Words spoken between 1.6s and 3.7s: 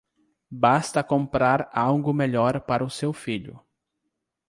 algo melhor para o seu filho.